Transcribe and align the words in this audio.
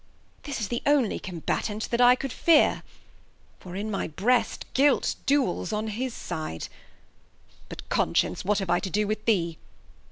This 0.41 0.59
is 0.59 0.69
the 0.69 0.81
onely 0.87 1.19
Combatant 1.19 1.91
that 1.91 2.01
I 2.01 2.15
cou'd 2.15 2.33
fear? 2.33 2.81
For 3.59 3.75
in 3.75 3.91
my 3.91 4.07
Breast 4.07 4.65
Guilt 4.73 5.13
Duels 5.27 5.71
on 5.71 5.89
his 5.89 6.11
Side, 6.15 6.69
But, 7.69 7.87
Conscience, 7.89 8.43
what 8.43 8.57
have 8.57 8.69
I 8.71 8.79
to 8.79 8.89
do 8.89 9.05
with 9.05 9.23
thee 9.25 9.59